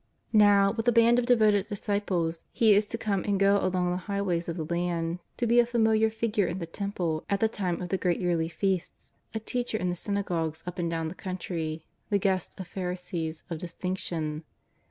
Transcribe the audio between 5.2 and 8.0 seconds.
to be a familiar Figure in the Temple at the time of the